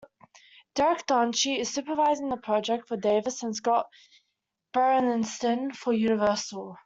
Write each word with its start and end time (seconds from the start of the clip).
Derek 0.73 1.05
Dauchy 1.05 1.59
is 1.59 1.71
supervising 1.71 2.29
the 2.29 2.37
project 2.37 2.87
for 2.87 2.97
Davis 2.97 3.43
and 3.43 3.55
Scott 3.55 3.85
Bernstein 4.73 5.73
for 5.73 5.93
Universal. 5.93 6.79